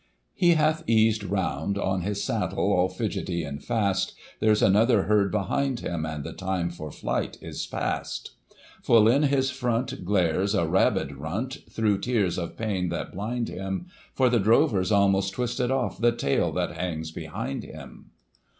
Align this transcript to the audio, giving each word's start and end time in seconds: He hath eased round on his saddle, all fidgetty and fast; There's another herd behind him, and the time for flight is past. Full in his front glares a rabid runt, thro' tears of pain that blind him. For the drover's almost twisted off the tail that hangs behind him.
He 0.33 0.55
hath 0.55 0.83
eased 0.89 1.23
round 1.23 1.77
on 1.77 2.01
his 2.01 2.23
saddle, 2.23 2.73
all 2.73 2.89
fidgetty 2.89 3.43
and 3.47 3.63
fast; 3.63 4.15
There's 4.39 4.63
another 4.63 5.03
herd 5.03 5.29
behind 5.31 5.81
him, 5.81 6.07
and 6.07 6.23
the 6.23 6.33
time 6.33 6.71
for 6.71 6.89
flight 6.91 7.37
is 7.39 7.67
past. 7.67 8.31
Full 8.81 9.07
in 9.07 9.21
his 9.21 9.51
front 9.51 10.03
glares 10.03 10.55
a 10.55 10.67
rabid 10.67 11.17
runt, 11.17 11.59
thro' 11.69 11.99
tears 11.99 12.39
of 12.39 12.57
pain 12.57 12.89
that 12.89 13.13
blind 13.13 13.47
him. 13.47 13.89
For 14.15 14.27
the 14.27 14.39
drover's 14.39 14.91
almost 14.91 15.33
twisted 15.33 15.69
off 15.69 15.99
the 16.01 16.11
tail 16.11 16.51
that 16.53 16.71
hangs 16.71 17.11
behind 17.11 17.63
him. 17.63 18.09